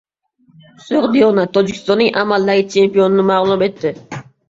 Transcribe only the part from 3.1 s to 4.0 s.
mag‘lub etdi